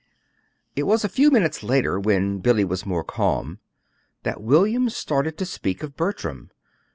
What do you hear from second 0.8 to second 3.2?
was a few minutes later, when Billy was more